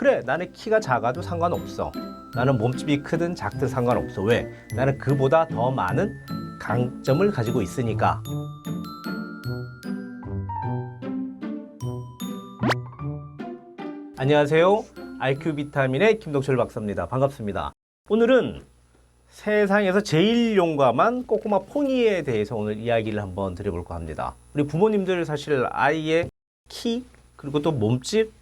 [0.00, 1.92] 그래 나는 키가 작아도 상관없어.
[2.34, 4.22] 나는 몸집이 크든 작든 상관없어.
[4.22, 4.50] 왜?
[4.74, 6.18] 나는 그보다 더 많은
[6.58, 8.22] 강점을 가지고 있으니까.
[14.16, 14.84] 안녕하세요.
[15.18, 17.04] IQ 비타민의 김동철 박사입니다.
[17.04, 17.74] 반갑습니다.
[18.08, 18.62] 오늘은
[19.28, 24.34] 세상에서 제일 용감한 꼬꼬마 퐁이에 대해서 오늘 이야기를 한번 드려볼까 합니다.
[24.54, 26.30] 우리 부모님들 사실 아이의
[26.70, 27.04] 키
[27.36, 28.39] 그리고 또 몸집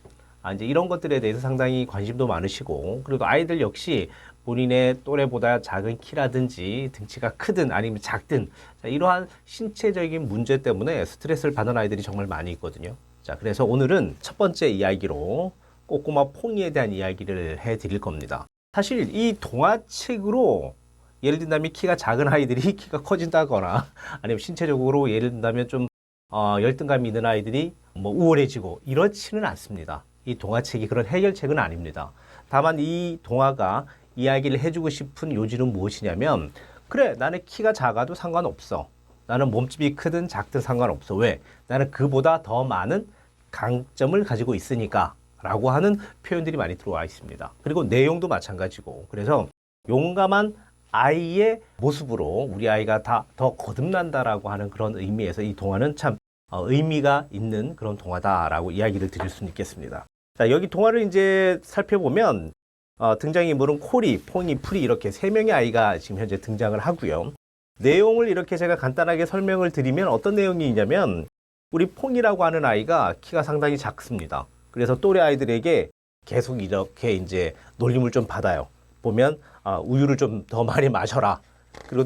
[0.49, 4.09] 아, 이제 이런 것들에 대해서 상당히 관심도 많으시고 그리고 아이들 역시
[4.47, 11.77] 본인의 또래보다 작은 키라든지 등치가 크든 아니면 작든 자, 이러한 신체적인 문제 때문에 스트레스를 받는
[11.77, 12.97] 아이들이 정말 많이 있거든요.
[13.21, 15.53] 자, 그래서 오늘은 첫 번째 이야기로
[15.85, 18.47] 꼬꼬마 퐁이에 대한 이야기를 해 드릴 겁니다.
[18.73, 20.75] 사실 이 동화책으로
[21.23, 23.87] 예를 든다면 키가 작은 아이들이 키가 커진다거나
[24.23, 25.89] 아니면 신체적으로 예를 든다면 좀
[26.31, 30.05] 어, 열등감이 있는 아이들이 뭐 우월해지고 이렇지는 않습니다.
[30.29, 32.13] 이 동화책이 그런 해결책은 아닙니다.
[32.51, 36.53] 다만 이 동화가 이야기를 해주고 싶은 요지는 무엇이냐면
[36.89, 38.89] 그래 나는 키가 작아도 상관없어.
[39.27, 41.15] 나는 몸집이 크든 작든 상관없어.
[41.15, 41.41] 왜?
[41.67, 43.09] 나는 그보다 더 많은
[43.51, 47.53] 강점을 가지고 있으니까 라고 하는 표현들이 많이 들어와 있습니다.
[47.63, 49.49] 그리고 내용도 마찬가지고 그래서
[49.89, 50.55] 용감한
[50.91, 56.19] 아이의 모습으로 우리 아이가 다 더 거듭난다라고 하는 그런 의미에서 이 동화는 참
[56.51, 60.07] 어, 의미가 있는 그런 동화다라고 이야기를 드릴 수는 있겠습니다.
[60.39, 62.53] 자, 여기 동화를 이제 살펴보면
[62.99, 67.33] 어, 등장인물은 코리, 퐁이, 프리 이렇게 세 명의 아이가 지금 현재 등장을 하고요.
[67.81, 71.27] 내용을 이렇게 제가 간단하게 설명을 드리면 어떤 내용이 있냐면
[71.73, 74.47] 우리 퐁이라고 하는 아이가 키가 상당히 작습니다.
[74.71, 75.91] 그래서 또래 아이들에게
[76.25, 78.69] 계속 이렇게 이제 놀림을 좀 받아요.
[79.03, 81.41] 보면 아, 우유를 좀 더 많이 마셔라.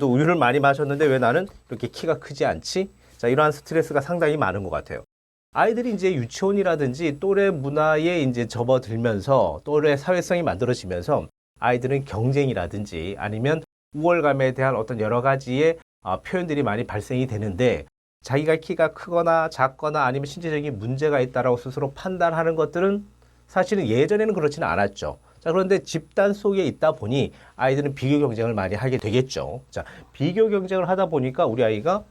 [0.01, 2.89] 또 우유를 많이 마셨는데 왜 나는 이렇게 키가 크지 않지?
[3.19, 5.05] 자, 이러한 스트레스가 상당히 많은 것 같아요.
[5.55, 11.29] 아이들이 이제 유치원이라든지 또래 문화에 이제 접어들면서 또래 사회성이 만들어지면서
[11.61, 17.85] 아이들은 경쟁이라든지 아니면 우월감에 대한 어떤 여러 가지의 아, 표현들이 많이 발생이 되는데
[18.23, 23.05] 자기가 키가 크거나 작거나 아니면 신체적인 문제가 있다라고 스스로 판단하는 것들은
[23.47, 25.19] 사실은 예전에는 그렇지는 않았죠.
[25.41, 29.61] 자, 그런데 집단 속에 있다 보니 아이들은 비교 경쟁을 많이 하게 되겠죠.
[29.69, 32.05] 자, 비교 경쟁을 하다 보니까 우리 아이가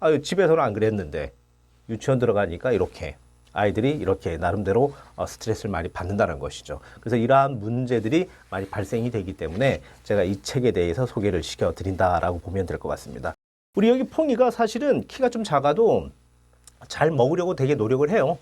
[0.00, 1.30] 아유, 집에서는 안 그랬는데
[1.88, 3.16] 유치원 들어가니까 이렇게
[3.52, 6.80] 아이들이 이렇게 나름대로 어, 스트레스를 많이 받는다는 것이죠.
[7.00, 12.66] 그래서 이러한 문제들이 많이 발생이 되기 때문에 제가 이 책에 대해서 소개를 시켜 드린다라고 보면
[12.66, 13.34] 될 것 같습니다.
[13.76, 16.10] 우리 여기 퐁이가 사실은 키가 좀 작아도
[16.88, 18.38] 잘 먹으려고 되게 노력을 해요.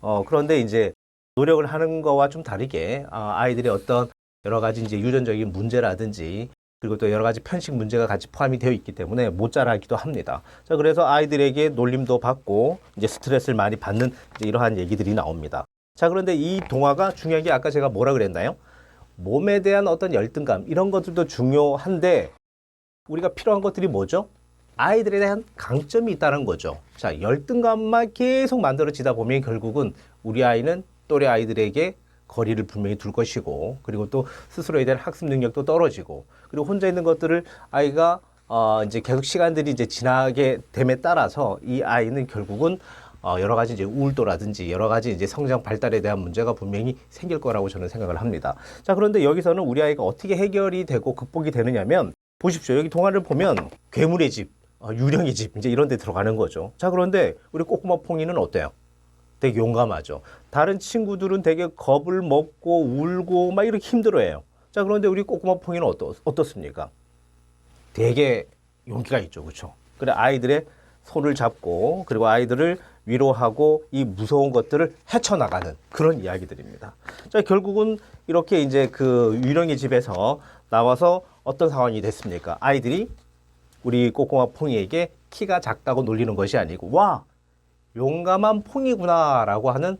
[0.00, 0.92] 어, 그런데 이제
[1.36, 4.10] 노력을 하는 거와 좀 다르게 아, 아이들의 어떤
[4.44, 6.48] 여러 가지 이제 유전적인 문제라든지
[6.80, 10.42] 그리고 또 여러 가지 편식 문제가 같이 포함이 되어 있기 때문에 못 자라기도 합니다.
[10.64, 15.64] 자, 그래서 아이들에게 놀림도 받고 이제 스트레스를 많이 받는 이러한 얘기들이 나옵니다.
[15.96, 18.54] 자, 그런데 이 동화가 중요한 게 아까 제가 뭐라 그랬나요?
[19.16, 22.30] 몸에 대한 어떤 열등감 이런 것들도 중요한데
[23.08, 24.28] 우리가 필요한 것들이 뭐죠?
[24.76, 26.78] 아이들에 대한 강점이 있다는 거죠.
[26.96, 31.96] 자, 열등감만 계속 만들어지다 보면 결국은 우리 아이는 또래 아이들에게
[32.28, 37.44] 거리를 분명히 둘 것이고, 그리고 또 스스로에 대한 학습 능력도 떨어지고, 그리고 혼자 있는 것들을
[37.70, 42.78] 아이가 어, 이제 계속 시간들이 이제 지나게 됨에 따라서 이 아이는 결국은
[43.20, 47.68] 어, 여러 가지 이제 우울도라든지 여러 가지 이제 성장 발달에 대한 문제가 분명히 생길 거라고
[47.68, 48.54] 저는 생각을 합니다.
[48.82, 52.76] 자, 그런데 여기서는 우리 아이가 어떻게 해결이 되고 극복이 되느냐면 보십시오.
[52.76, 56.72] 여기 동화를 보면 괴물의 집, 어, 유령의 집 이제 이런 데 들어가는 거죠.
[56.78, 58.70] 자, 그런데 우리 꼬꼬마 퐁이는 어때요?
[59.40, 60.22] 되게 용감하죠.
[60.50, 64.42] 다른 친구들은 되게 겁을 먹고 울고 막 이렇게 힘들어해요.
[64.72, 66.90] 자, 그런데 우리 꼬꼬마 퐁이는 어떠, 어떻습니까?
[67.92, 68.46] 되게
[68.86, 69.42] 용기가 있죠.
[69.42, 69.74] 그렇죠?
[69.98, 70.66] 그래 아이들의
[71.04, 76.94] 손을 잡고 그리고 아이들을 위로하고 이 무서운 것들을 헤쳐나가는 그런 이야기들입니다.
[77.30, 82.58] 자, 결국은 이렇게 이제 그 유령의 집에서 나와서 어떤 상황이 됐습니까?
[82.60, 83.08] 아이들이
[83.82, 87.24] 우리 꼬꼬마 퐁이에게 키가 작다고 놀리는 것이 아니고 와
[87.96, 89.98] 용감한 퐁이구나라고 하는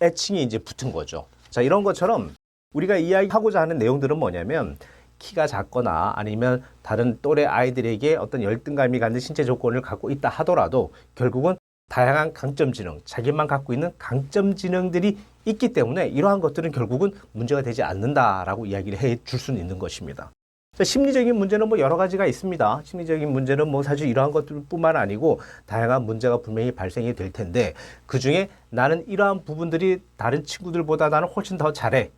[0.00, 1.26] 애칭이 이제 붙은 거죠.
[1.50, 2.34] 자 이런 것처럼
[2.74, 4.76] 우리가 이야기하고자 하는 내용들은 뭐냐면
[5.18, 11.56] 키가 작거나 아니면 다른 또래 아이들에게 어떤 열등감이 갖는 신체 조건을 갖고 있다 하더라도 결국은
[11.88, 17.82] 다양한 강점 지능, 자기만 갖고 있는 강점 지능들이 있기 때문에 이러한 것들은 결국은 문제가 되지
[17.82, 20.30] 않는다라고 이야기를 해 줄 수는 있는 것입니다.
[20.76, 22.82] 자, 심리적인 문제는 뭐 여러 가지가 있습니다.
[22.84, 27.72] 심리적인 문제는 뭐 사실 이러한 것들뿐만 아니고 다양한 문제가 분명히 발생이 될 텐데
[28.04, 32.10] 그 중에 나는 이러한 부분들이 다른 친구들보다 나는 훨씬 더 잘해.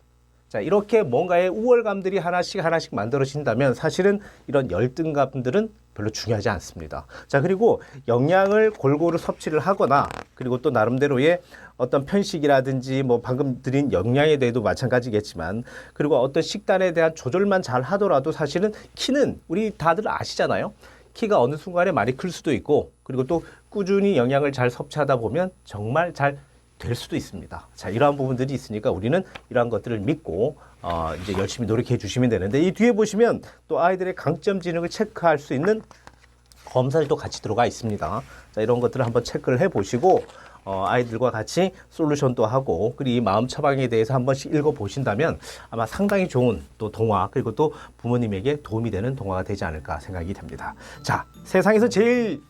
[0.49, 7.05] 자, 이렇게 뭔가의 우월감들이 하나씩 하나씩 만들어진다면 사실은 이런 열등감들은 별로 중요하지 않습니다.
[7.27, 11.41] 자, 그리고 영양을 골고루 섭취를 하거나 그리고 또 나름대로의
[11.77, 15.63] 어떤 편식이라든지 뭐 방금 드린 영양에 대해도 마찬가지겠지만
[15.93, 20.73] 그리고 어떤 식단에 대한 조절만 잘 하더라도 사실은 키는 우리 다들 아시잖아요.
[21.13, 26.13] 키가 어느 순간에 많이 클 수도 있고 그리고 또 꾸준히 영양을 잘 섭취하다 보면 정말
[26.13, 26.39] 잘
[26.79, 27.67] 될 수도 있습니다.
[27.75, 32.71] 자, 이러한 부분들이 있으니까 우리는 이러한 것들을 믿고 어, 이제 열심히 노력해 주시면 되는데 이
[32.71, 35.81] 뒤에 보시면 또 아이들의 강점 지능을 체크할 수 있는
[36.65, 38.21] 검사들도 같이 들어가 있습니다.
[38.53, 40.23] 자, 이런 것들을 한번 체크를 해 보시고
[40.65, 45.39] 어, 아이들과 같이 솔루션도 하고 그리고 이 마음 처방에 대해서 한 번씩 읽어 보신다면
[45.69, 50.75] 아마 상당히 좋은 또 동화 그리고 또 부모님에게 도움이 되는 동화가 되지 않을까 생각이 됩니다.
[51.01, 52.41] 자, 세상에서 제일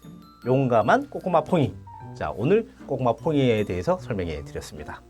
[0.46, 1.89] 용감한 꼬꼬마 퐁이.
[2.16, 5.02] 자, 오늘 꼬꼬마 퐁이에 대해서 설명해 드렸습니다.